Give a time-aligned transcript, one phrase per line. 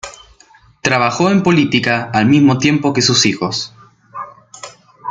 [0.81, 3.75] Trabajó en política al mismo tiempo que sus hijos.